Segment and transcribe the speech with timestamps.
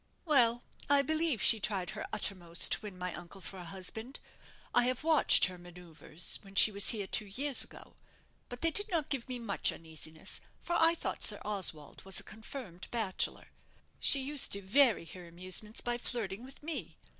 [0.25, 4.19] "Well, I believe she tried her uttermost to win my uncle for a husband.
[4.73, 7.93] I have watched her manoeuvres when she was here two years ago;
[8.49, 12.23] but they did not give me much uneasiness, for I thought Sir Oswald was a
[12.23, 13.49] confirmed bachelor.
[13.99, 16.97] She used to vary her amusements by flirting with me.